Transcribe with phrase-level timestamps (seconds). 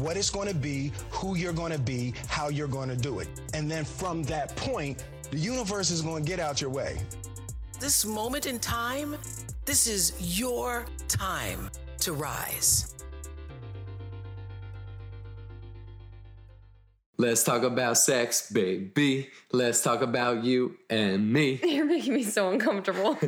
[0.00, 3.20] what it's going to be, who you're going to be, how you're going to do
[3.20, 3.28] it.
[3.54, 6.98] And then from that point, the universe is going to get out your way.
[7.80, 9.16] This moment in time,
[9.64, 12.94] this is your time to rise.
[17.18, 19.30] Let's talk about sex, baby.
[19.50, 21.58] Let's talk about you and me.
[21.64, 23.18] You're making me so uncomfortable.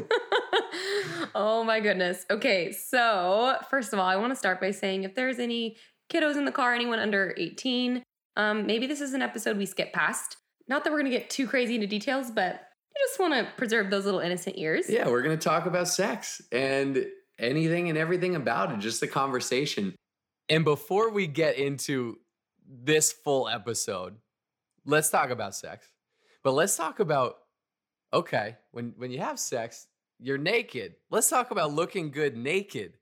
[1.34, 2.26] oh my goodness.
[2.30, 5.76] Okay, so first of all, I want to start by saying if there's any
[6.10, 8.02] kiddos in the car, anyone under 18,
[8.36, 10.36] um, maybe this is an episode we skip past.
[10.68, 12.54] Not that we're going to get too crazy into details, but
[12.94, 14.86] you just want to preserve those little innocent ears.
[14.88, 17.06] Yeah, we're going to talk about sex and
[17.38, 19.94] anything and everything about it, just a conversation.
[20.48, 22.18] And before we get into
[22.66, 24.16] this full episode,
[24.84, 25.88] let's talk about sex.
[26.42, 27.36] But let's talk about
[28.12, 29.86] okay, when when you have sex,
[30.18, 30.94] you're naked.
[31.10, 32.97] Let's talk about looking good naked.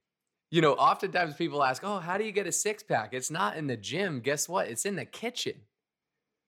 [0.56, 3.58] You know, oftentimes people ask, "Oh, how do you get a six pack?" It's not
[3.58, 4.20] in the gym.
[4.20, 4.68] Guess what?
[4.68, 5.52] It's in the kitchen.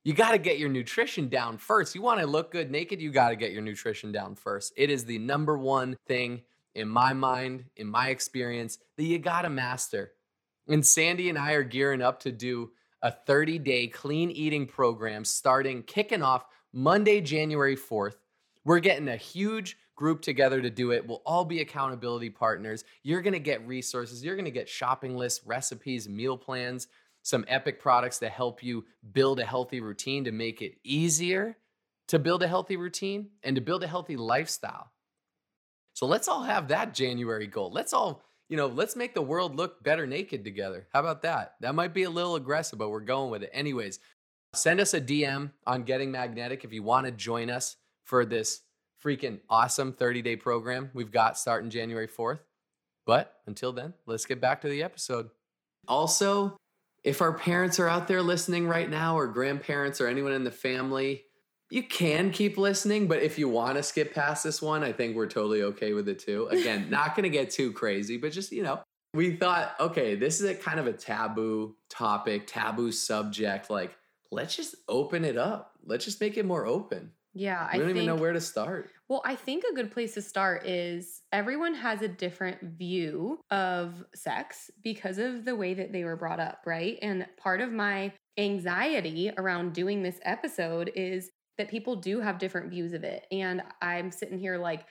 [0.03, 1.95] You got to get your nutrition down first.
[1.95, 4.73] You want to look good naked, you got to get your nutrition down first.
[4.79, 6.41] It is the number one thing
[6.75, 10.13] in my mind, in my experience, that you got to master.
[10.67, 12.71] And Sandy and I are gearing up to do
[13.03, 18.17] a 30 day clean eating program starting, kicking off Monday, January 4th.
[18.69, 21.09] We're getting a huge group together to do it.
[21.09, 22.85] We'll all be accountability partners.
[23.03, 26.87] You're going to get resources, you're going to get shopping lists, recipes, meal plans,
[27.23, 31.57] some epic products that help you build a healthy routine to make it easier
[32.09, 34.93] to build a healthy routine and to build a healthy lifestyle.
[35.95, 37.73] So let's all have that January goal.
[37.73, 40.89] Let's all you know, let's make the world look better naked together.
[40.93, 41.55] How about that?
[41.61, 43.51] That might be a little aggressive, but we're going with it.
[43.55, 43.99] Anyways,
[44.53, 47.77] send us a DM on Getting Magnetic if you want to join us
[48.09, 48.63] for this
[49.05, 52.41] freaking awesome 30 day program we've got starting January 4th.
[53.07, 55.31] But until then, let's get back to the episode.
[55.87, 56.57] Also,
[57.05, 60.51] if our parents are out there listening right now, or grandparents, or anyone in the
[60.51, 61.25] family,
[61.71, 65.15] you can keep listening, but if you want to skip past this one, I think
[65.17, 66.49] we're totally okay with it too.
[66.51, 68.81] Again, not going to get too crazy, but just, you know,
[69.15, 73.71] we thought, okay, this is a kind of a taboo topic, taboo subject.
[73.71, 73.97] Like,
[74.31, 75.73] let's just open it up.
[75.85, 77.13] Let's just make it more open.
[77.39, 78.91] Yeah, I don't think, even know where to start.
[79.09, 84.05] Well, I think a good place to start is everyone has a different view of
[84.13, 86.99] sex because of the way that they were brought up, right?
[87.01, 92.71] And part of my anxiety around doing this episode is that people do have different
[92.71, 93.25] views of it.
[93.31, 94.85] And I'm sitting here like,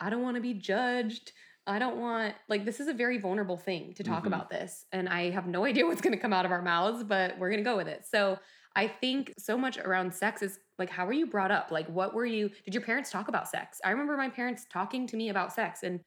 [0.00, 1.30] I don't want to be judged.
[1.68, 4.26] I don't want, like, this is a very vulnerable thing to talk mm-hmm.
[4.26, 4.86] about this.
[4.90, 7.50] And I have no idea what's going to come out of our mouths, but we're
[7.50, 8.04] going to go with it.
[8.10, 8.38] So
[8.74, 11.70] I think so much around sex is like, how were you brought up?
[11.70, 13.80] Like, what were you, did your parents talk about sex?
[13.84, 16.00] I remember my parents talking to me about sex and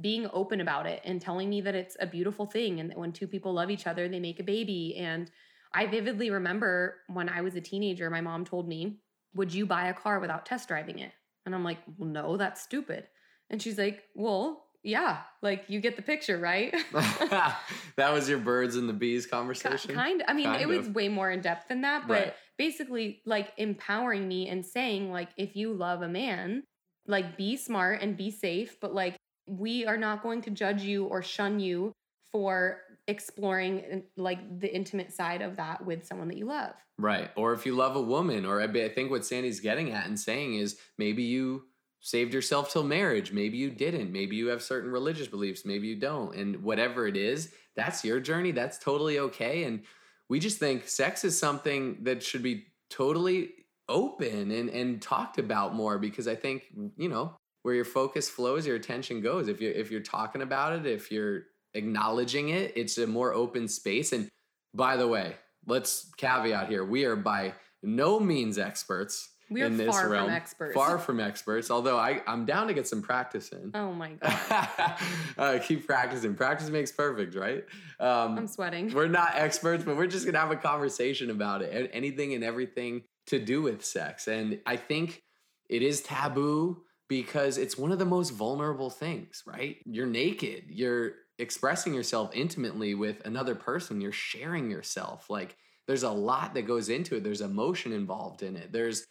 [0.00, 3.12] being open about it and telling me that it's a beautiful thing and that when
[3.12, 4.96] two people love each other, they make a baby.
[4.96, 5.30] And
[5.74, 8.98] I vividly remember when I was a teenager, my mom told me,
[9.34, 11.12] would you buy a car without test driving it?
[11.44, 13.08] And I'm like, well, no, that's stupid.
[13.50, 16.74] And she's like, well, yeah, like you get the picture, right?
[16.92, 19.94] that was your birds and the bees conversation.
[19.94, 20.24] Kind.
[20.26, 22.34] I mean, kind it was way more in depth than that, but right.
[22.58, 26.64] basically, like empowering me and saying, like, if you love a man,
[27.06, 29.16] like be smart and be safe, but like
[29.46, 31.92] we are not going to judge you or shun you
[32.30, 36.74] for exploring uh, like the intimate side of that with someone that you love.
[36.98, 37.30] Right.
[37.36, 40.54] Or if you love a woman, or I think what Sandy's getting at and saying
[40.54, 41.64] is maybe you
[42.02, 43.32] saved yourself till marriage.
[43.32, 44.12] Maybe you didn't.
[44.12, 45.64] Maybe you have certain religious beliefs.
[45.64, 46.36] Maybe you don't.
[46.36, 48.52] And whatever it is, that's your journey.
[48.52, 49.64] That's totally okay.
[49.64, 49.82] And
[50.28, 53.52] we just think sex is something that should be totally
[53.88, 56.64] open and, and talked about more because I think,
[56.98, 59.48] you know, where your focus flows, your attention goes.
[59.48, 61.44] If you're if you're talking about it, if you're
[61.74, 62.72] acknowledging it.
[62.76, 64.12] It's a more open space.
[64.12, 64.28] And
[64.74, 69.28] by the way, let's caveat here we are by no means experts.
[69.50, 70.26] We are in this far realm.
[70.26, 70.74] from experts.
[70.74, 71.70] Far from experts.
[71.70, 73.70] Although I, I'm down to get some practice in.
[73.74, 74.98] Oh my god!
[75.38, 76.34] uh, keep practicing.
[76.34, 77.64] Practice makes perfect, right?
[78.00, 78.92] Um, I'm sweating.
[78.92, 81.90] We're not experts, but we're just gonna have a conversation about it.
[81.92, 85.22] Anything and everything to do with sex, and I think
[85.68, 89.76] it is taboo because it's one of the most vulnerable things, right?
[89.84, 90.64] You're naked.
[90.68, 95.28] You're expressing yourself intimately with another person, you're sharing yourself.
[95.28, 95.56] Like
[95.86, 97.24] there's a lot that goes into it.
[97.24, 98.72] There's emotion involved in it.
[98.72, 99.06] There's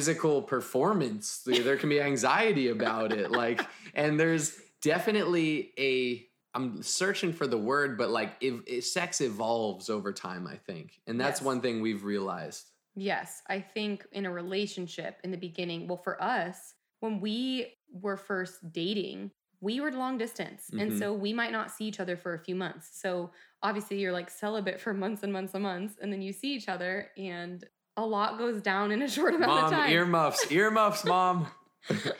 [0.00, 1.42] physical performance.
[1.44, 3.32] there can be anxiety about it.
[3.32, 3.60] Like,
[3.94, 9.88] and there's definitely a I'm searching for the word, but like if, if sex evolves
[9.88, 11.46] over time, I think, and that's Yes.
[11.46, 12.70] one thing we've realized.
[12.96, 18.16] Yes, I think in a relationship in the beginning, well, for us, when we were
[18.16, 20.70] first dating, we were long distance.
[20.70, 20.98] And Mhm.
[20.98, 23.00] so we might not see each other for a few months.
[23.00, 23.30] So
[23.62, 25.98] obviously you're like celibate for months and months and months.
[26.00, 27.64] And then you see each other and
[28.02, 29.80] a lot goes down in a short amount of time.
[29.80, 31.46] Mom, earmuffs, earmuffs, mom.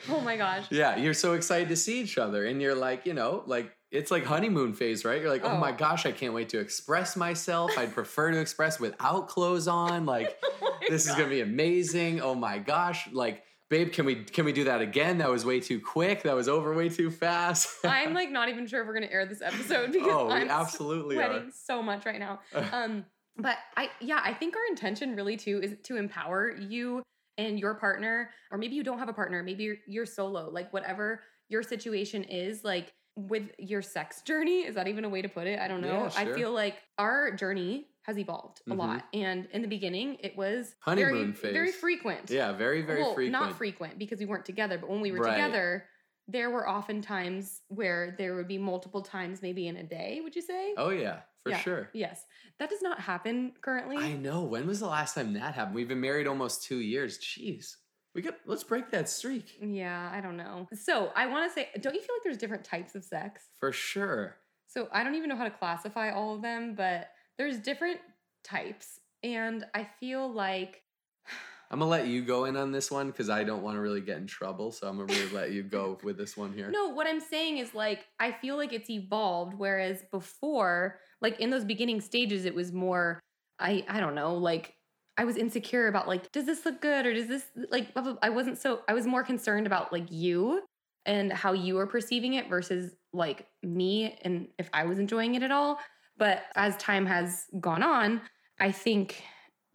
[0.09, 0.65] oh my gosh.
[0.71, 4.09] Yeah, you're so excited to see each other, and you're like, you know, like it's
[4.09, 5.21] like honeymoon phase, right?
[5.21, 5.75] You're like, oh, my Oh.
[5.75, 7.71] gosh, I can't wait to express myself.
[7.77, 10.05] I'd prefer to express without clothes on.
[10.05, 12.21] Like, Oh my this is gonna be amazing.
[12.21, 15.17] Oh my gosh, like, babe, can we can we do that again?
[15.19, 16.23] That was way too quick.
[16.23, 17.67] That was over way too fast.
[17.85, 20.49] I'm like not even sure if we're gonna air this episode because oh, we I'm
[20.49, 21.51] absolutely sweating are.
[21.65, 22.39] so much right now.
[22.71, 23.05] Um,
[23.37, 27.03] but I yeah, I think our intention really too is to empower you
[27.37, 30.71] and your partner, or maybe you don't have a partner, maybe you're, you're solo, like
[30.73, 34.65] whatever your situation is, like with your sex journey.
[34.65, 35.59] Is that even a way to put it?
[35.59, 36.11] I don't know.
[36.11, 38.75] Yeah, I feel like our journey has evolved a Mhm.
[38.75, 43.05] lot, and in the beginning, it was Honeymoon very, very frequent Yeah, very very well,
[43.05, 43.31] frequent.
[43.31, 45.21] Not frequent because we weren't together, but when we were Right.
[45.21, 45.87] together,
[46.27, 50.19] there were often times where there would be multiple times, maybe in a day.
[50.21, 50.77] Would you say?
[50.77, 51.59] Oh yeah, for Yeah.
[51.59, 51.89] sure.
[51.93, 52.25] Yes,
[52.59, 53.97] that does not happen currently.
[53.97, 54.43] I know.
[54.43, 55.75] When was the last time that happened?
[55.75, 57.17] We've been married almost two years.
[57.19, 57.75] Jeez,
[58.13, 58.35] we got.
[58.45, 60.67] Let's break that streak yeah, I don't know.
[60.73, 63.43] So I want to say, don't you feel like there's different types of sex?
[63.59, 64.37] for sure.
[64.67, 67.99] So I don't even know how to classify all of them, but there's different
[68.43, 70.81] types, and I feel like
[71.71, 74.01] I'm gonna let you go in on this one because I don't want to really
[74.01, 74.71] get in trouble.
[74.71, 76.69] So I'm gonna really let you go with this one here.
[76.69, 81.49] No, what I'm saying is like I feel like it's evolved whereas before like in
[81.49, 83.19] those beginning stages it was more
[83.59, 84.75] I I don't know, like
[85.17, 88.15] I was insecure about like does this look good or does this like blah, blah.
[88.21, 90.61] I wasn't so I was more concerned about like you
[91.05, 95.43] and how you were perceiving it versus like me and if I was enjoying it
[95.43, 95.79] at all.
[96.17, 98.21] But as time has gone on,
[98.59, 99.23] I think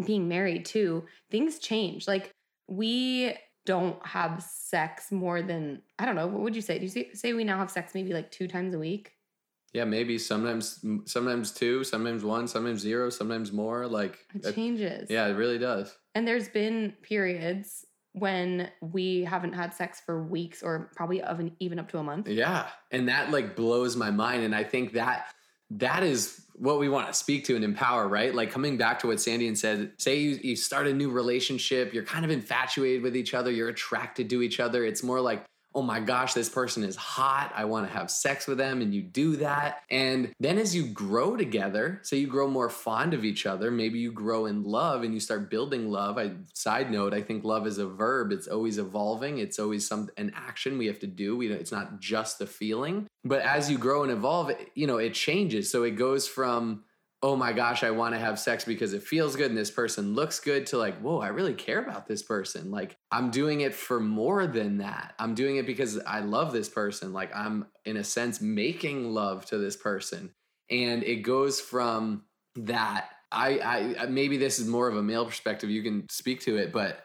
[0.05, 2.07] being married too, things change.
[2.07, 2.33] Like
[2.69, 3.35] we
[3.65, 6.27] don't have sex more than I don't know.
[6.27, 6.79] What would you say?
[6.79, 9.16] Do you say we now have sex maybe like two times a week?
[9.73, 13.87] Yeah, maybe sometimes, sometimes two, sometimes one, sometimes zero, sometimes more.
[13.87, 15.11] Like, It changes.
[15.11, 15.95] yeah, it really does.
[16.15, 21.79] And there's been periods when we haven't had sex for weeks or probably even even
[21.79, 22.29] up to a month.
[22.29, 25.27] Yeah, and that like blows my mind, and I think that
[25.71, 28.35] that is what we want to speak to and empower, right?
[28.35, 31.93] Like coming back to what Sandy and said, say you, you start a new relationship,
[31.93, 34.85] you're kind of infatuated with each other, you're attracted to each other.
[34.87, 35.45] It's more like,
[35.77, 37.53] oh my gosh, this person is hot.
[37.55, 38.81] I want to have sex with them.
[38.81, 39.83] And you do that.
[39.91, 43.99] And then as you grow together, so you grow more fond of each other, maybe
[43.99, 46.17] you grow in love and you start building love.
[46.17, 48.33] I side note, I think love is a verb.
[48.33, 49.37] It's always evolving.
[49.37, 51.37] It's always some an action we have to do.
[51.37, 53.07] We it's not just a feeling.
[53.23, 55.71] But as you grow and evolve, you know, it changes.
[55.71, 56.85] So it goes from
[57.23, 60.15] oh my gosh, I want to have sex because it feels good and this person
[60.15, 62.71] looks good to like, whoa, I really care about this person.
[62.71, 65.15] Like, I'm doing it for more than that.
[65.19, 67.13] I'm doing it because I love this person.
[67.13, 70.31] Like, I'm in a sense making love to this person.
[70.71, 72.25] And it goes from
[72.57, 73.09] that.
[73.33, 75.71] I, I maybe this is more of a male perspective.
[75.71, 77.03] You can speak to it, but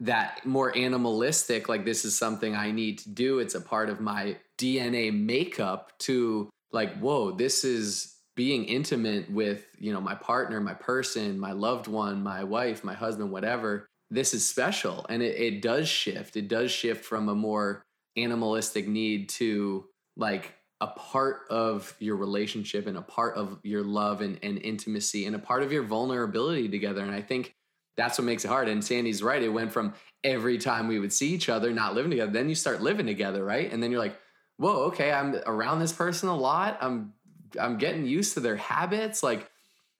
[0.00, 3.38] that more animalistic, like this is something I need to do.
[3.38, 9.66] It's a part of my DNA makeup to like, whoa, this is being intimate with,
[9.78, 13.88] you know, my partner, my person, my loved one, my wife, my husband, whatever.
[14.10, 15.06] This is special.
[15.08, 16.36] And it, it does shift.
[16.36, 17.82] It does shift from a more
[18.16, 19.86] animalistic need to
[20.16, 25.26] like a part of your relationship and a part of your love and, and intimacy
[25.26, 27.02] and a part of your vulnerability together.
[27.02, 27.54] And I think
[27.96, 28.68] that's what makes it hard.
[28.68, 29.42] And Sandy's right.
[29.42, 32.54] It went from every time we would see each other, not living together, then you
[32.54, 33.70] start living together, right?
[33.72, 34.16] And then you're like,
[34.56, 36.78] whoa, okay, I'm around this person a lot.
[36.80, 37.12] I'm
[37.60, 39.22] I'm getting used to their habits.
[39.22, 39.48] Like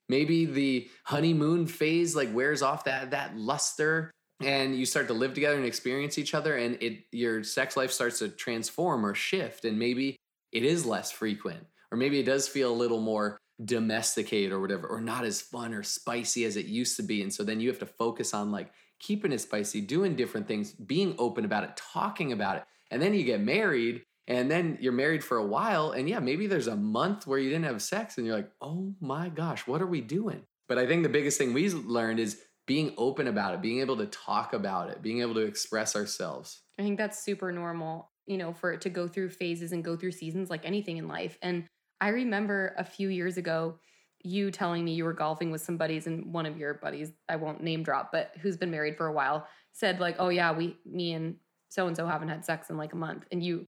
[0.09, 5.33] maybe the honeymoon phase like wears off that that luster and you start to live
[5.33, 9.65] together and experience each other and it your sex life starts to transform or shift
[9.65, 10.15] and maybe
[10.51, 14.87] it is less frequent or maybe it does feel a little more domesticated or whatever
[14.87, 17.69] or not as fun or spicy as it used to be and so then you
[17.69, 21.75] have to focus on like keeping it spicy doing different things being open about it
[21.77, 25.91] talking about it and then you get married and then you're married for a while
[25.91, 28.93] and yeah maybe there's a month where you didn't have sex and you're like oh
[29.01, 32.39] my gosh what are we doing but i think the biggest thing we learned is
[32.65, 36.63] being open about it being able to talk about it being able to express ourselves
[36.79, 39.95] I think that's super normal, you know, for it to go through phases and go
[39.95, 41.37] through seasons like anything in life.
[41.41, 41.65] And
[42.01, 43.79] I remember a few years ago,
[44.23, 47.35] you telling me you were golfing with some buddies and one of your buddies, I
[47.35, 50.77] won't name drop, but who's been married for a while, said like, "Oh yeah, we
[50.85, 51.35] me and
[51.69, 53.65] so and so haven't had sex in like a month." And you,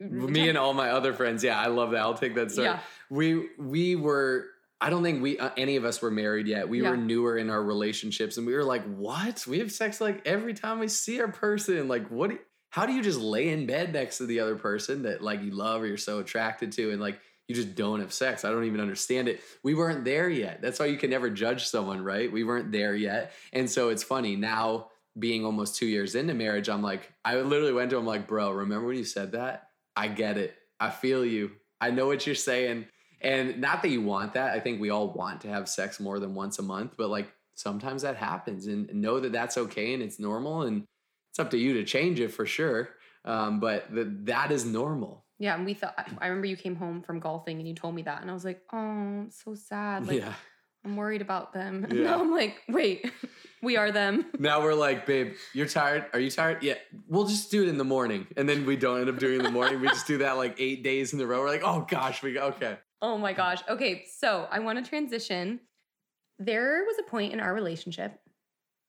[0.00, 2.00] Me and all my other friends, yeah, I love that.
[2.00, 2.68] I'll take that story.
[2.68, 2.80] Yeah.
[3.10, 4.46] We we were.
[4.82, 6.68] I don't think we uh, any of us were married yet.
[6.68, 6.90] We Yeah.
[6.90, 9.46] were newer in our relationships, and we were like, "What?
[9.46, 11.86] We have sex like every time we see our person.
[11.88, 12.28] Like, what?
[12.30, 15.20] do you- how do you just lay in bed next to the other person that
[15.22, 18.44] like you love or you're so attracted to, and like you just don't have sex?
[18.44, 19.40] I don't even understand it.
[19.64, 20.62] We weren't there yet.
[20.62, 22.30] That's why you can never judge someone, right?
[22.30, 24.89] We weren't there yet, and so it's funny now.
[25.18, 28.52] Being almost two years into marriage, I'm like, I literally went to him like, bro,
[28.52, 29.68] remember when you said that?
[29.96, 30.54] I get it.
[30.78, 31.52] I feel you.
[31.80, 32.86] I know what you're saying.
[33.20, 34.52] And not that you want that.
[34.52, 37.32] I think we all want to have sex more than once a month, but like
[37.54, 40.84] sometimes that happens and know that that's okay and it's normal and
[41.30, 42.90] it's up to you to change it for sure.
[43.24, 45.24] Um, but the, that is normal.
[45.38, 48.02] Yeah, and we thought I remember you came home from golfing and you told me
[48.02, 50.06] that, and I was like, "Oh, so sad.
[50.06, 50.34] Like, yeah.
[50.84, 52.04] I'm worried about them." Yeah.
[52.04, 53.10] now I'm like, "Wait,
[53.62, 56.06] we are them." Now we're like, babe, you're tired.
[56.12, 56.62] Are you tired?
[56.62, 56.74] Yeah.
[57.08, 58.26] We'll just do it in the morning.
[58.36, 59.80] And then we don't end up doing it in the morning.
[59.80, 61.40] We just do that like eight days in a row.
[61.40, 62.78] We're like, oh gosh, we go, okay.
[63.02, 63.60] Oh my gosh.
[63.68, 65.60] Okay, so I want to transition.
[66.38, 68.18] There was a point in our relationship.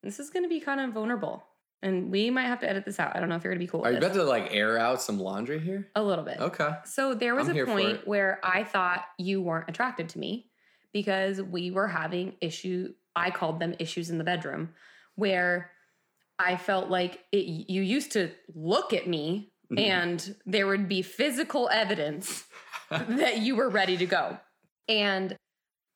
[0.03, 1.43] This is going to be kind of vulnerable,
[1.81, 3.15] and we might have to edit this out.
[3.15, 3.83] I don't know if you're going to be cool.
[3.85, 5.89] Are you about to like air out some laundry here?
[5.95, 6.39] a little bit?
[6.39, 6.71] Okay.
[6.85, 10.50] So there was I'm a point where I thought you weren't attracted to me
[10.93, 12.93] because we were having issue.
[13.15, 14.69] I called them issues in the bedroom,
[15.15, 15.71] where
[16.39, 19.79] I felt like it, you used to look at me Mm-hmm.
[19.79, 22.43] and there would be physical evidence
[22.89, 24.37] that you were ready to go.
[24.89, 25.37] And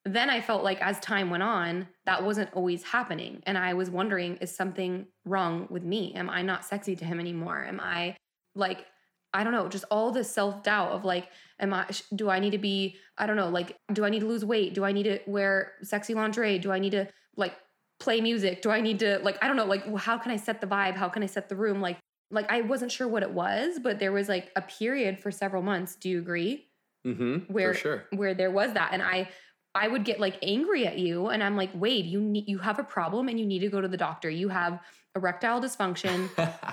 [0.06, 3.42] then I felt like as time went on, that wasn't always happening.
[3.44, 6.14] And I was wondering, is something wrong with me?
[6.14, 7.64] Am I not sexy to him anymore?
[7.64, 8.16] Am I
[8.54, 8.86] like,
[9.32, 11.28] I don't know, just all this self doubt of like,
[11.60, 14.26] am I, do I need to be, I don't know, like, do I need to
[14.26, 14.74] lose weight?
[14.74, 16.58] Do I need to wear sexy lingerie?
[16.58, 17.54] Do I need to like
[18.00, 18.62] play music?
[18.62, 20.94] Do I need to, like, I don't know, like, how can I set the vibe?
[20.94, 21.80] How can I set the room?
[21.80, 21.98] Like,
[22.30, 25.62] like I wasn't sure what it was, but there was like a period for several
[25.62, 25.96] months.
[25.96, 26.66] Do you agree?
[27.06, 27.52] Mm-hmm.
[27.52, 28.04] where for sure.
[28.10, 29.28] where there was that and i
[29.76, 32.80] i would get like angry at you and i'm like wade you need you have
[32.80, 34.80] a problem and you need to go to the doctor you have
[35.16, 36.28] erectile dysfunction.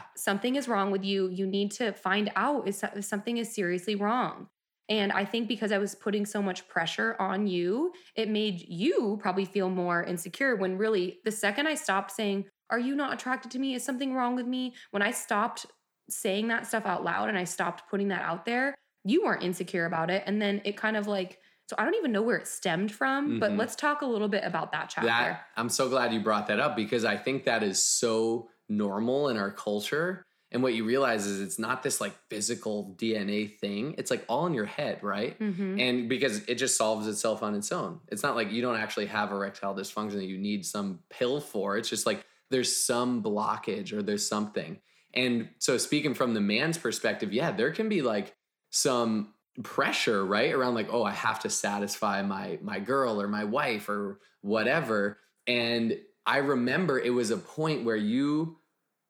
[0.16, 1.30] Something is wrong with you.
[1.30, 4.48] You need to find out if, something is seriously wrong.
[4.90, 9.18] And i think because i was putting so much pressure on you it made you
[9.22, 13.52] probably feel more insecure when really the second i stopped saying are you not attracted
[13.52, 13.76] to me?
[13.76, 14.74] Is something wrong with me?
[14.92, 15.66] When i stopped
[16.10, 19.86] saying that stuff out loud and i stopped putting that out there you weren't insecure
[19.86, 20.24] about it.
[20.26, 23.40] And then it kind of like so i don't even know where it stemmed from
[23.40, 23.58] but Mhm.
[23.58, 26.60] let's talk a little bit about that chapter That I'm so glad you brought that
[26.60, 30.26] up because I think that is so normal in our culture.
[30.52, 33.96] And what you realize is it's not this like physical DNA thing.
[33.98, 35.38] It's like all in your head, right?
[35.40, 35.80] Mhm.
[35.80, 38.00] And because it just solves itself on its own.
[38.10, 41.78] It's not like you don't actually have erectile dysfunction that you need some pill for.
[41.78, 44.80] It's just like there's some blockage or there's something.
[45.14, 48.36] And so speaking from the man's perspective, yeah, there can be like
[48.72, 50.54] some pressure, right?
[50.54, 55.20] Around like, oh, I have to satisfy my my girl or my wife or whatever.
[55.46, 58.58] And I remember it was a point where you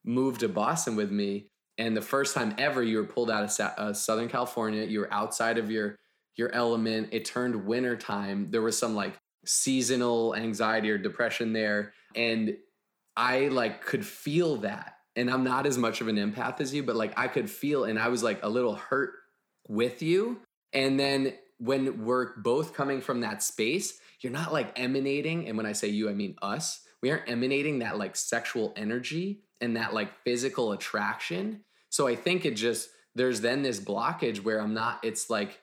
[0.03, 1.47] moved to Boston with me,
[1.77, 4.99] and the first time ever you were pulled out of Sa- uh, Southern California, you
[4.99, 5.97] were outside of your
[6.35, 7.09] your element.
[7.11, 8.49] It turned winter time.
[8.49, 12.57] There was some like seasonal anxiety or depression there, and
[13.15, 14.97] I like could feel that.
[15.15, 17.85] And I'm not as much of an empath as you, but like I could feel,
[17.85, 19.13] and I was like a little hurt
[19.67, 20.39] with you.
[20.73, 25.47] And then when we're both coming from that space, you're not like emanating.
[25.47, 26.81] And when I say you, I mean us.
[27.01, 31.63] We aren't emanating that like sexual energy and that like physical attraction.
[31.89, 35.59] So I think it just, there's then this blockage where I'm not, it's like,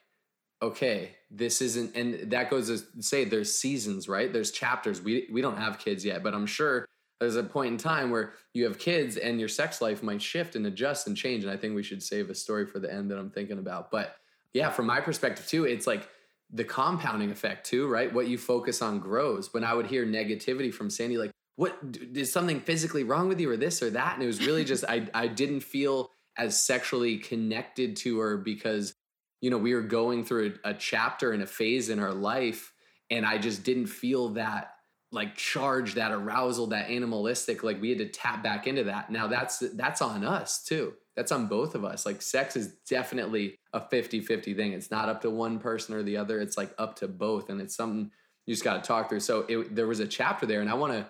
[0.61, 4.31] okay, this isn't, and that goes to say there's seasons, right?
[4.31, 5.01] There's chapters.
[5.01, 6.85] We, we don't have kids yet, but I'm sure
[7.21, 10.55] there's a point in time where you have kids and your sex life might shift
[10.55, 11.43] and adjust and change.
[11.43, 13.91] And I think we should save a story for the end that I'm thinking about.
[13.91, 14.15] But
[14.53, 16.09] yeah, from my perspective too, it's like
[16.51, 18.11] the compounding effect too, right?
[18.11, 19.53] What you focus on grows.
[19.53, 21.77] When I would hear negativity from Sandy, like, what
[22.15, 24.15] is something physically wrong with you or this or that?
[24.15, 28.95] And it was really just, I, I didn't feel as sexually connected to her because,
[29.41, 32.73] you know, we were going through a, a chapter and a phase in our life.
[33.11, 34.73] And I just didn't feel that
[35.11, 39.09] like charge that arousal that animalistic like we had to tap back into that.
[39.09, 40.93] Now that's that's on us too.
[41.15, 42.05] That's on both of us.
[42.05, 44.71] Like sex is definitely a 50-50 thing.
[44.71, 46.39] It's not up to one person or the other.
[46.39, 48.11] It's like up to both and it's something
[48.45, 49.19] you just got to talk through.
[49.19, 51.05] So it, there was a chapter there and i want to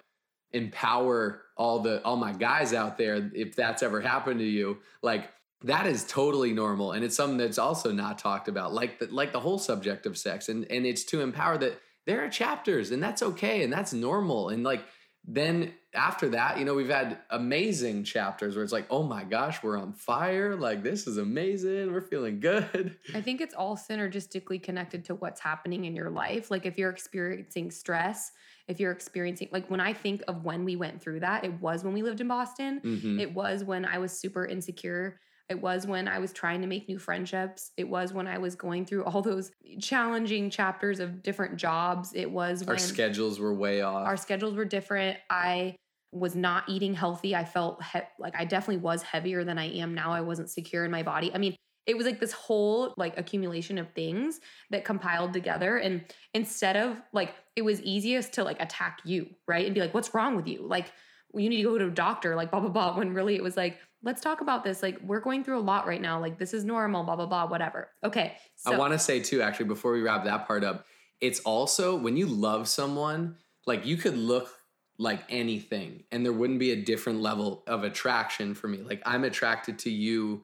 [0.53, 5.29] empower all the all my guys out there if that's ever happened to you like
[5.63, 9.31] that is totally normal and it's something that's also not talked about like the like
[9.31, 13.01] the whole subject of sex and and it's to empower that there are chapters and
[13.01, 14.50] that's okay and that's normal.
[14.50, 14.84] And like,
[15.24, 19.62] then after that, you know, we've had amazing chapters where it's like, oh my gosh,
[19.62, 20.55] we're on fire.
[20.55, 21.93] Like, this is amazing.
[21.93, 22.98] We're feeling good.
[23.13, 26.50] I think it's all synergistically connected to what's happening in your life.
[26.50, 28.31] Like, if you're experiencing stress,
[28.67, 31.84] if you're experiencing, like, when I think of when we went through that, it was
[31.84, 32.81] when we lived in Boston.
[32.84, 33.20] Mhm.
[33.20, 35.20] It was when I was super insecure.
[35.51, 37.72] It was when I was trying to make new friendships.
[37.77, 42.13] It was when I was going through all those challenging chapters of different jobs.
[42.15, 44.08] It was Our schedules were way off.
[44.08, 45.17] our schedules were different.
[45.29, 45.75] I
[46.13, 47.36] was not eating healthy.
[47.36, 50.12] I felt he- like I definitely was heavier than I am now.
[50.12, 51.31] I wasn't secure in my body.
[51.34, 51.55] I mean,
[51.86, 54.39] it was like this whole like accumulation of things
[54.70, 59.65] that compiled together and instead of like it was easiest to like attack you, right?
[59.65, 60.91] And be like, "What's wrong with you?" Like,
[61.34, 63.58] you need to go to a doctor, like blah blah blah, when really it was
[63.58, 64.81] like, "Let's talk about this.
[64.81, 66.20] Like, we're going through a lot right now.
[66.20, 68.38] Like, this is normal, blah blah blah, whatever." Okay.
[68.55, 70.86] So I want to say too, actually, before we wrap that part up,
[71.20, 74.50] it's also when you love someone, like you could look
[74.98, 78.79] like anything and there wouldn't be a different level of attraction for me.
[78.79, 80.43] Like I'm attracted to you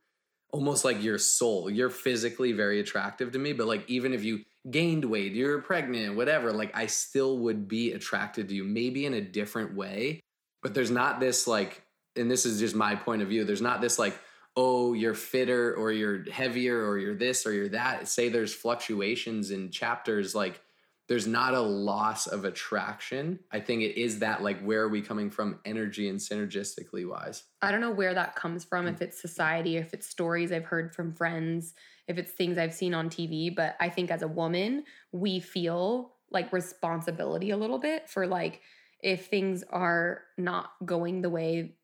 [0.52, 1.70] almost like your soul.
[1.70, 6.16] You're physically very attractive to me, but like even if you gained weight, you're pregnant,
[6.16, 10.22] whatever, like I still would be attracted to you, maybe in a different way.
[10.64, 11.84] But there's not this like,
[12.18, 14.18] and this is just my point of view, there's not this like,
[14.56, 18.08] oh, you're fitter or you're heavier or you're this or you're that.
[18.08, 20.62] Say there's fluctuations in chapters, like
[21.08, 23.40] there's not a loss of attraction.
[23.52, 27.44] I think it is that like where are we coming from energy and synergistically wise?
[27.62, 29.06] I don't know where that comes from, if hmm.
[29.06, 31.74] it's society, if it's stories I've heard from friends,
[32.08, 33.56] if it's things I've seen on TV.
[33.56, 38.62] But I think as a woman, we feel like responsibility a little bit for like
[39.02, 41.77] if things are not going the way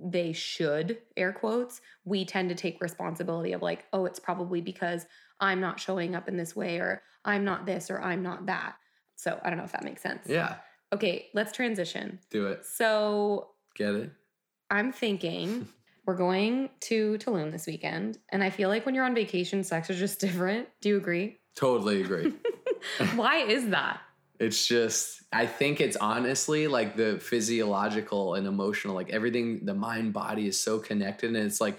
[0.00, 5.06] they should, air quotes, we tend to take responsibility of like, oh, it's probably because
[5.40, 8.76] I'm not showing up in this way, or I'm not this, or I'm not that.
[9.16, 10.26] So I don't know if that makes sense.
[10.28, 10.56] Yeah,
[10.92, 12.20] Okay, let's transition.
[12.30, 12.64] do it.
[12.64, 14.10] So Get it?
[14.70, 15.68] I'm thinking
[16.06, 19.90] we're going to Tulum this weekend, and I feel like when you're on vacation, sex
[19.90, 20.68] is just different.
[20.80, 21.38] Do you agree?
[21.56, 22.32] Totally agree.
[23.14, 24.00] Why is that?
[24.38, 30.12] It's just, I think it's honestly like the physiological and emotional, like everything, the mind
[30.12, 31.34] body is so connected.
[31.34, 31.78] And it's like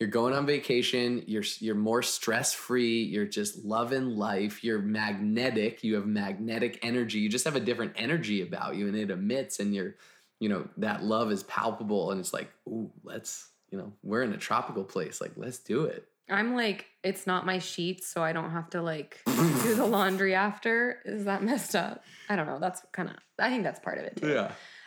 [0.00, 5.84] you're going on vacation, you're you're more stress free, you're just loving life, you're magnetic,
[5.84, 9.60] you have magnetic energy, you just have a different energy about you, and it emits,
[9.60, 9.94] and you're,
[10.40, 14.32] you know, that love is palpable, and it's like, ooh, let's, you know, we're in
[14.32, 16.08] a tropical place, like let's do it.
[16.30, 20.34] I'm like, it's not my sheets, so I don't have to like do the laundry
[20.34, 21.00] after.
[21.04, 22.02] Is that messed up?
[22.28, 22.58] I don't know.
[22.58, 24.46] That's kind of, I think that's part of it too.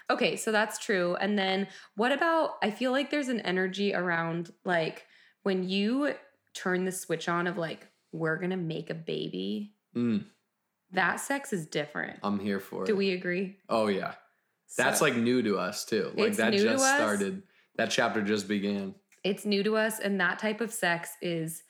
[0.09, 1.15] Okay, so that's true.
[1.19, 5.05] And then what about I feel like there's an energy around like
[5.43, 6.13] when you
[6.53, 10.25] turn the switch on of like we're going to make a baby, Mm,
[10.91, 12.19] that sex is different.
[12.23, 12.87] I'm here for it.
[12.87, 13.57] Do we agree?
[13.69, 14.13] Oh yeah.
[14.77, 16.11] That's So- like new to us too.
[16.15, 16.95] Like that just us?
[16.95, 17.43] started.
[17.75, 18.95] That chapter just began.
[19.29, 21.63] It's new to us and that type of sex is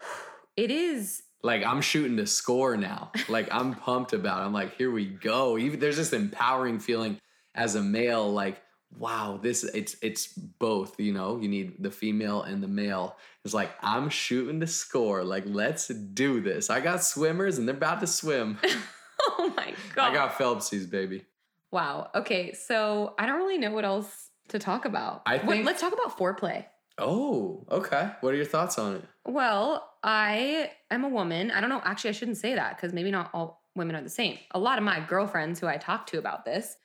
[0.56, 3.12] it is Like I'm shooting to score now.
[3.28, 4.42] Like I'm pumped about.
[4.42, 4.46] It.
[4.46, 5.56] I'm like, here we go.
[5.58, 7.18] Even there's this empowering feeling
[7.54, 8.32] as a male.
[8.32, 8.60] Like,
[8.98, 10.98] wow, this it's it's both.
[10.98, 13.16] You know, you need the female and the male.
[13.44, 15.22] It's like I'm shooting to score.
[15.24, 16.70] Like let's do this.
[16.70, 18.58] I got swimmers and they're about to swim.
[19.38, 21.24] oh my god I got Phelpsies, baby.
[21.72, 25.80] wow okay so i don't really know what else to talk about I think- let's
[25.80, 26.64] talk about foreplay
[26.98, 28.10] Oh, okay.
[28.20, 29.04] What are your thoughts on it?
[29.30, 33.10] well i am a woman i don't know actually i shouldn't say that because maybe
[33.10, 36.16] not all women are the same a lot of my girlfriends who i talk to
[36.18, 36.76] about this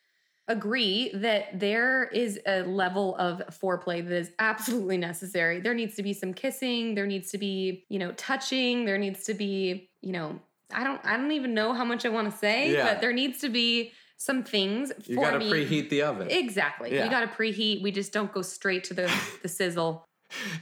[0.49, 5.61] agree that there is a level of foreplay that is absolutely necessary.
[5.61, 9.23] There needs to be some kissing, there needs to be, you know, touching, there needs
[9.27, 10.37] to be, you know,
[10.73, 12.83] I don't I don't even know how much I want to say, Yeah.
[12.93, 15.51] but there needs to be some things You for got to me.
[15.51, 16.29] preheat the oven.
[16.31, 16.93] Exactly.
[16.93, 17.05] Yeah.
[17.05, 17.81] You got to preheat.
[17.81, 20.05] We just don't go straight to the the sizzle.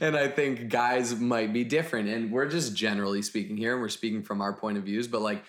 [0.00, 2.08] and I think guys might be different.
[2.08, 5.20] And we're just generally speaking here, and we're speaking from our point of views, but
[5.22, 5.44] like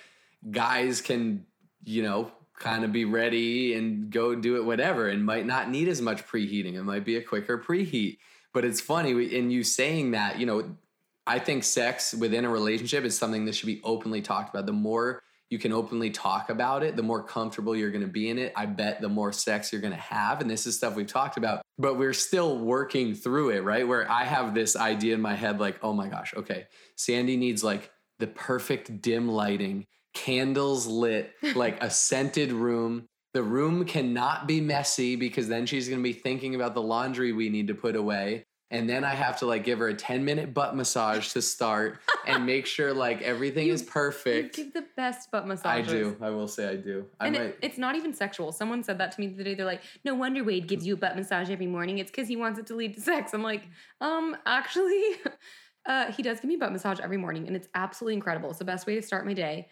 [0.51, 1.45] guys can,
[1.85, 5.87] you know, kind of be ready and go do it whatever and might not need
[5.87, 6.75] as much preheating.
[6.75, 8.17] It might be a quicker preheat.
[8.53, 10.77] But it's funny we- in you saying that, you know,
[11.25, 14.65] I think sex within a relationship is something that should be openly talked about.
[14.67, 18.27] The more you can openly talk about it, the more comfortable you're going to be
[18.27, 18.51] in it.
[18.55, 20.41] I bet the more sex you're going to have.
[20.41, 23.87] And this is stuff we've talked about, but we're still working through it, right?
[23.87, 26.65] Where I have this idea in my head like, oh my gosh, okay,
[26.97, 29.85] Sandy needs like the perfect dim lighting,
[30.15, 33.05] candles lit, like a scented room.
[33.35, 37.31] The room cannot be messy because then she's going to be thinking about the laundry
[37.31, 38.47] we need to put away.
[38.73, 41.99] And then I have to like give her a 10 minute butt massage to start.
[42.27, 44.57] and make sure like everything You- is perfect.
[44.57, 45.65] You give the best butt massage.
[45.65, 46.17] I do.
[46.21, 47.05] I will say I do.
[47.19, 47.41] I And might.
[47.45, 48.51] it, it's not even sexual.
[48.51, 49.53] Someone said that to me the other day.
[49.55, 51.97] They're like, "No wonder Wade gives you a butt massage every morning.
[51.99, 53.63] It's because he wants it to lead to sex." I'm like,
[54.01, 55.01] um, actually,
[55.85, 58.49] uh, he does give me butt massage every morning, and it's absolutely incredible.
[58.49, 59.67] It's the best way to start my day.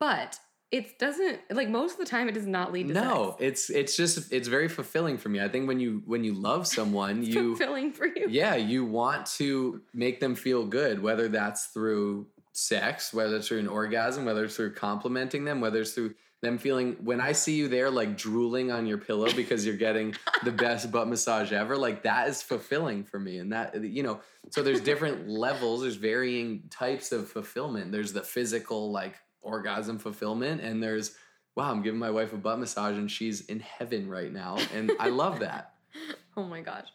[0.00, 0.38] But
[0.72, 2.28] it doesn't like most of the time.
[2.28, 3.40] It does not lead to no, sex.
[3.40, 5.40] it's it's just it's very fulfilling for me.
[5.40, 8.26] I think when you when you love someone, you fulfilling for you.
[8.28, 13.60] yeah, you want to make them feel good, whether that's through sex, whether it's through
[13.60, 17.54] an orgasm, whether it's through complimenting them, whether it's through them feeling when I see
[17.54, 21.76] you there like drooling on your pillow because you're getting the best butt massage ever,
[21.76, 23.38] like that is fulfilling for me.
[23.38, 27.92] And that you know, so there's different levels, there's varying types of fulfillment.
[27.92, 29.14] There's the physical like
[29.46, 31.14] orgasm fulfillment and there's
[31.56, 34.92] wow, I'm giving my wife a butt massage and she's in heaven right now and
[35.00, 35.72] I love that.
[36.38, 36.88] Oh my gosh.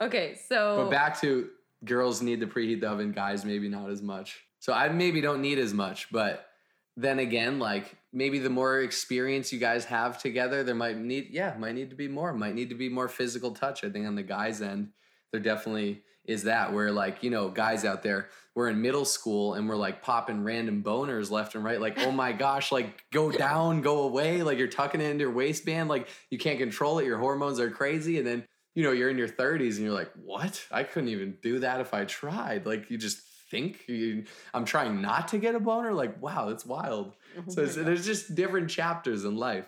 [0.00, 1.50] Okay, so But back to
[1.84, 4.40] girls need to preheat the oven, guys maybe not as much.
[4.58, 6.48] So I maybe don't need as much, but
[6.96, 11.54] then again, like maybe the more experience you guys have together, there might need yeah,
[11.56, 13.84] might need to be more, might need to be more physical touch.
[13.84, 14.88] I think on the guys' end,
[15.30, 19.54] there definitely is that where like, you know, guys out there, we're in middle school
[19.54, 23.32] and we're like popping random boners left and right, like, oh my gosh, like go
[23.32, 27.06] down, go away, like you're tucking it into your waistband, like you can't control it,
[27.06, 30.12] your hormones are crazy, and then you know, you're in your 30s and you're like,
[30.22, 30.64] what?
[30.70, 32.64] I couldn't even do that if I tried.
[32.64, 33.18] Like, you just
[33.50, 35.92] think you, I'm trying not to get a boner.
[35.92, 37.16] Like, wow, that's wild.
[37.36, 39.66] Oh so there's just different chapters in life.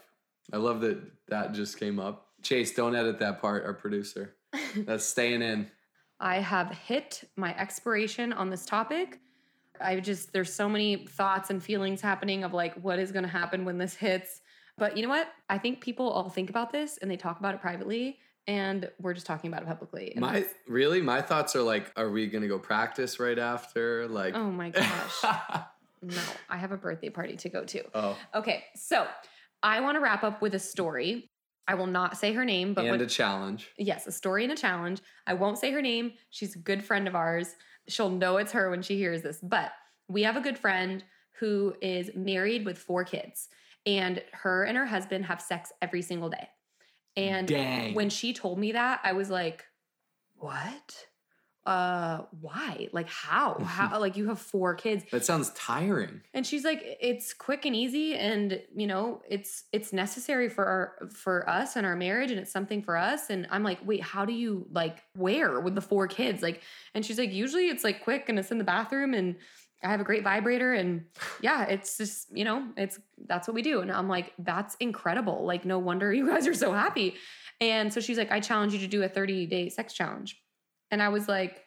[0.53, 2.29] I love that that just came up.
[2.42, 4.37] Chase, don't edit that part, our producer.
[4.77, 5.70] That's staying in.
[6.20, 9.18] I have hit my expiration on this topic.
[9.80, 13.30] I just, there's so many thoughts and feelings happening of like, what is going to
[13.30, 14.42] happen when this hits?
[14.76, 15.28] But you know what?
[15.48, 19.14] I think people all think about this and they talk about it privately, and we're
[19.14, 20.12] just talking about it publicly.
[20.16, 24.09] My really, my thoughts are like, are we gonna go practice right after?
[24.09, 25.22] Like, oh my gosh.
[26.02, 27.83] no, I have a birthday party to go to.
[27.94, 29.06] oh, Okay, so
[29.62, 31.30] I want to wrap up with a story.
[31.68, 33.70] I will not say her name, but and when, a challenge.
[33.79, 35.01] yes, a story and a challenge.
[35.27, 36.12] I won't say her name.
[36.31, 37.55] She's a good friend of ours.
[37.88, 39.38] She'll know it's her when she hears this.
[39.42, 39.73] But
[40.09, 41.05] we have a good friend
[41.38, 43.49] who is married with four kids,
[43.87, 46.49] and her and her husband have sex every single day.
[47.16, 47.94] And Dang.
[47.94, 49.64] when she told me that, I was like,
[50.37, 51.07] "What?
[51.66, 52.88] Uh, why?
[52.92, 53.55] Like how?
[53.64, 54.01] How?
[54.01, 55.05] like you have four kids?
[55.12, 56.23] That sounds tiring.
[56.33, 61.09] And she's like, it's quick and easy, and you know, it's it's necessary for our
[61.11, 63.31] for us and our marriage, and it's something for us.
[63.31, 66.42] And I'm like, wait, how do you like where with the four kids?
[66.42, 66.62] Like,
[66.94, 69.37] and she's like, usually it's like quick and it's in the bathroom, and
[69.85, 71.05] I have a great vibrator, and
[71.42, 73.81] yeah, it's just you know, it's that's what we do.
[73.81, 75.44] And I'm like, that's incredible.
[75.44, 77.16] Like, no wonder you guys are so happy.
[77.61, 80.40] And so she's like, I challenge you to do a 30 day sex challenge,
[80.90, 81.64] and I was like.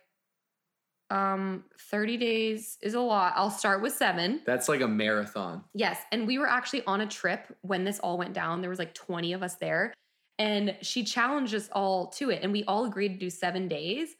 [1.09, 3.33] Um, 30 days is a lot.
[3.35, 4.41] I'll start with seven.
[4.47, 5.63] That's like a marathon.
[5.75, 5.99] Yes.
[6.11, 8.61] And we were actually on a trip when this all went down.
[8.61, 9.93] There was like 20 of us there.
[10.39, 12.39] And she challenged us all to it.
[12.41, 14.15] And we all agreed to do seven days.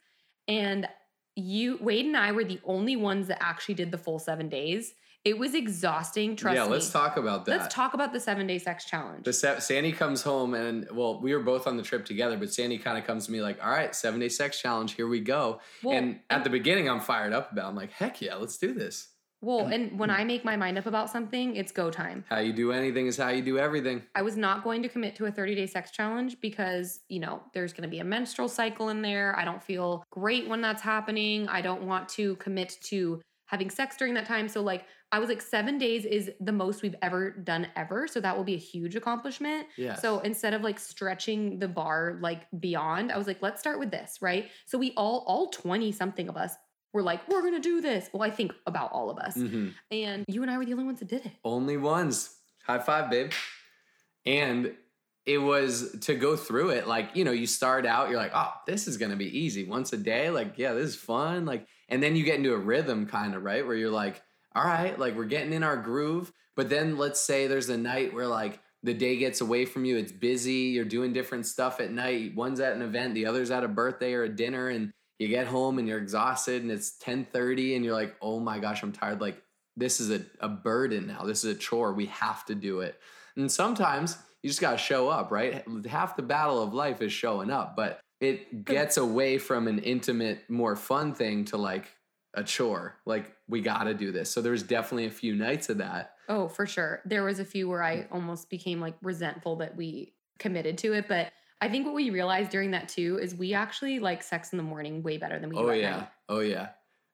[0.46, 0.86] And
[1.34, 4.94] you, Wade and I were the only ones that actually did the full seven days.
[5.24, 6.36] It was exhausting.
[6.36, 6.70] Trust yeah, me.
[6.70, 7.58] let's talk about that.
[7.58, 9.24] Let's talk about the seven day sex challenge.
[9.24, 12.52] The Sa- Sandy comes home and well, we were both on the trip together, but
[12.52, 15.20] Sandy kind of comes to me like, "All right, seven day sex challenge, here we
[15.20, 17.64] go." Well, and at the beginning, I'm fired up about.
[17.64, 17.68] it.
[17.68, 19.08] I'm like, "Heck yeah, let's do this."
[19.44, 20.16] well, and when hmm.
[20.16, 22.24] I make my mind up about something, it's go time.
[22.28, 24.02] How you do anything is how you do everything.
[24.14, 27.42] I was not going to commit to a 30 day sex challenge because, you know,
[27.52, 29.38] there's going to be a menstrual cycle in there.
[29.38, 31.46] I don't feel great when that's happening.
[31.48, 34.48] I don't want to commit to having sex during that time.
[34.48, 38.08] So, like, I was like, seven days is the most we've ever done ever.
[38.08, 39.68] So, that will be a huge accomplishment.
[39.76, 39.94] Yeah.
[39.94, 43.92] So, instead of like stretching the bar like beyond, I was like, let's start with
[43.92, 44.50] this, right?
[44.66, 46.56] So, we all, all 20 something of us
[46.92, 48.10] were like, we're going to do this.
[48.12, 49.34] Well, I think about all of us.
[49.34, 51.32] hmm And you and I were the only ones that did it.
[51.44, 52.36] Only ones.
[52.66, 53.30] High five, babe.
[54.26, 54.74] And
[55.26, 56.86] it was to go through it.
[56.86, 59.64] Like you know, you start out, you're like, "Oh, this is gonna be easy.
[59.64, 62.58] Once a day, like yeah, this is fun." Like, and then you get into a
[62.58, 64.22] rhythm, kind of right, where you're like,
[64.54, 68.14] "All right, like we're getting in our groove." But then let's say there's a night
[68.14, 69.96] where like the day gets away from you.
[69.96, 70.72] It's busy.
[70.74, 72.34] You're doing different stuff at night.
[72.34, 75.46] One's at an event, the other's at a birthday or a dinner, and you get
[75.46, 79.20] home and you're exhausted, and it's 10:30, and you're like, "Oh my gosh, I'm tired."
[79.20, 79.42] Like
[79.76, 81.24] this is a, a burden now.
[81.24, 81.92] This is a chore.
[81.92, 83.00] We have to do it.
[83.36, 85.64] And sometimes you just got to show up, right?
[85.86, 90.48] Half the battle of life is showing up, but it gets away from an intimate,
[90.48, 91.90] more fun thing to like
[92.34, 92.96] a chore.
[93.04, 94.30] Like, we got to do this.
[94.30, 96.12] So there's definitely a few nights of that.
[96.28, 97.00] Oh, for sure.
[97.04, 97.82] There was a few where.
[97.82, 101.30] I almost became like resentful that we committed to it, but
[101.60, 104.62] I think what we realized during that too is we actually like sex in the
[104.64, 105.90] morning way better than we do Oh, at yeah.
[105.96, 106.08] night.
[106.28, 106.68] Oh, yeah.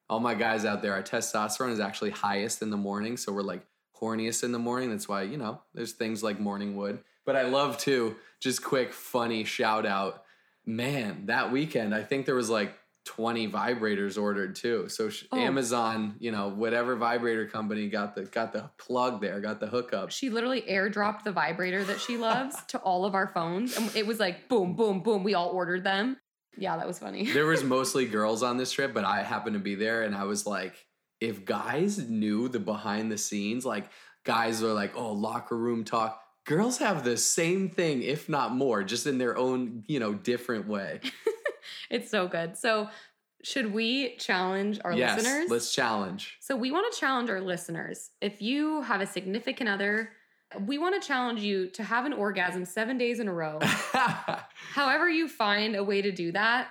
[0.08, 3.16] all my guys out there, our testosterone is actually highest in the morning.
[3.16, 3.64] So we're like
[4.00, 4.90] horniest in the morning.
[4.90, 7.00] That's why, you know, there's things like morning wood.
[7.26, 10.22] But I love to just quick, funny shout out.
[10.66, 12.72] Man, that weekend, I think there was like
[13.10, 14.88] 20 vibrators ordered too.
[14.88, 15.36] So sh- Oh.
[15.38, 20.12] Amazon, you know, whatever vibrator company got the got the plug there, got the hookup.
[20.12, 23.76] She literally airdropped the vibrator that she loves to all of our phones.
[23.76, 25.24] And it was like boom, boom, boom.
[25.24, 26.18] We all ordered them.
[26.56, 27.30] Yeah, that was funny.
[27.32, 30.24] there was mostly girls on this trip, but I happened to be there and I
[30.24, 30.74] was like,
[31.20, 33.90] if guys knew the behind the scenes, like
[34.24, 36.20] guys are like, oh, locker room talk.
[36.46, 40.68] Girls have the same thing, if not more, just in their own, you know, different
[40.68, 41.00] way.
[41.90, 42.56] it's so good.
[42.56, 42.88] So,
[43.42, 45.50] should we challenge our yes, listeners?
[45.50, 46.36] let's challenge.
[46.40, 48.10] So, we want to challenge our listeners.
[48.20, 50.10] If you have a significant other,
[50.66, 53.58] we want to challenge you to have an orgasm seven days in a row.
[54.74, 56.68] However, you find a way to do that.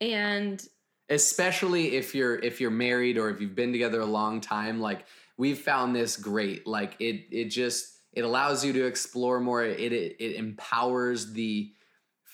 [0.00, 0.62] And
[1.08, 5.04] especially if you're if you're married or if you've been together a long time like
[5.36, 9.92] we've found this great like it it just it allows you to explore more it
[9.92, 11.70] it, it empowers the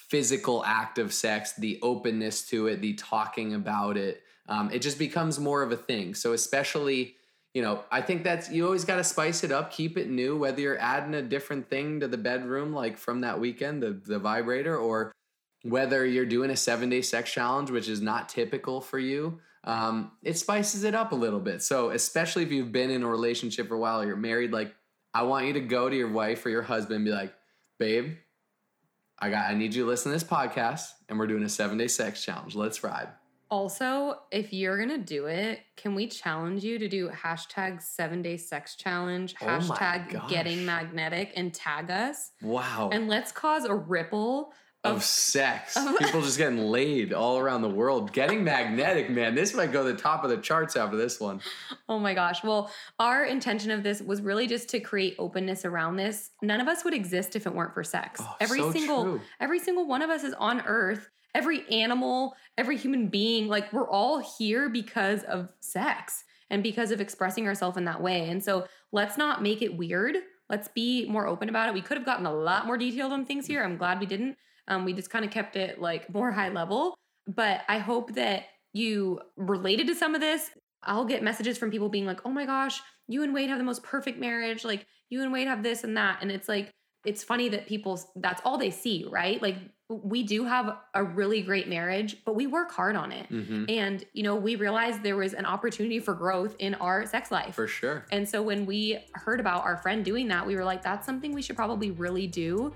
[0.09, 4.99] physical act of sex the openness to it the talking about it um, it just
[4.99, 7.15] becomes more of a thing so especially
[7.55, 10.37] you know i think that's you always got to spice it up keep it new
[10.37, 14.19] whether you're adding a different thing to the bedroom like from that weekend the, the
[14.19, 15.13] vibrator or
[15.63, 20.13] whether you're doing a seven day sex challenge, which is not typical for you, um,
[20.23, 21.63] it spices it up a little bit.
[21.63, 24.75] So, especially if you've been in a relationship for a while, or you're married, like
[25.13, 27.35] I want you to go to your wife or your husband and be like,
[27.79, 28.17] babe,
[29.21, 31.79] I got I need you to listen to this podcast and we're doing a seven
[31.79, 32.55] day sex challenge.
[32.55, 33.09] Let's ride.
[33.51, 38.37] also, if you're to do it, can we challenge you to do hashtag seven day
[38.37, 42.33] sex challenge, Oh hashtag getting magnetic, and tag us?
[42.43, 42.91] Wow.
[42.93, 44.53] And let's cause a ripple
[44.85, 45.77] of sex.
[45.99, 48.13] People just getting laid all around the world.
[48.13, 49.35] Getting magnetic, man.
[49.35, 51.41] This might go to the top of the charts after this one.
[51.89, 52.45] Oh my gosh.
[52.45, 56.31] Well, our intention of this was really just to create openness around this.
[56.43, 58.21] None of us would exist if it weren't for sex.
[58.23, 59.21] Oh, every so single true.
[59.41, 61.09] every single one of us is on earth.
[61.35, 67.01] Every animal, every human being, like we're all here because of sex and because of
[67.01, 68.29] expressing ourselves in that way.
[68.31, 70.17] And so let's not make it weird.
[70.49, 71.75] Let's be more open about it.
[71.75, 73.63] We could have gotten a lot more detailed on things here.
[73.63, 74.39] I'm glad we didn't.
[74.69, 76.95] Um, we just kind of kept it like more high level.
[77.27, 80.51] But I hope that you related to some of this.
[80.83, 83.65] I'll get messages from people being like, oh my gosh, you and Wade have the
[83.65, 84.65] most perfect marriage.
[84.65, 86.19] Like, you and Wade have this and that.
[86.23, 86.71] And it's like,
[87.05, 89.41] it's funny that people, that's all they see, right?
[89.43, 89.57] Like,
[89.89, 93.27] we do have a really great marriage, but we work hard on it.
[93.27, 97.31] hmm And, you know, we realized there was an opportunity for growth in our sex
[97.31, 97.55] life.
[97.55, 98.05] For sure.
[98.13, 101.33] And so when we heard about our friend doing that, we were like, that's something
[101.33, 102.73] we should probably really do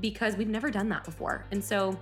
[0.00, 1.44] because we've never done that before.
[1.50, 1.98] And so,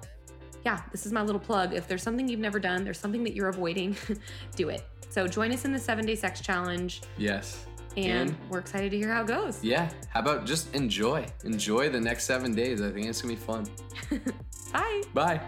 [0.64, 1.72] yeah, this is my little plug.
[1.74, 3.96] If there's something you've never done, there's something that you're avoiding,
[4.56, 4.84] do it.
[5.10, 7.00] So join us in the seven day sex challenge.
[7.16, 7.64] Yes.
[7.96, 9.62] And And- we're excited to hear how it goes.
[9.64, 9.90] Yeah.
[10.10, 11.26] How about just enjoy?
[11.44, 12.82] Enjoy the next seven days.
[12.82, 13.66] I think it's gonna be fun.
[14.72, 15.02] Bye.
[15.14, 15.40] Bye.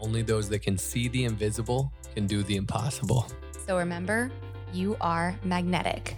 [0.00, 3.26] Only those that can see the invisible can do the impossible.
[3.66, 4.30] So remember,
[4.72, 6.16] you are magnetic.